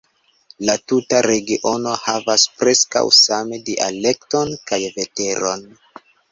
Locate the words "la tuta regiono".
0.69-1.93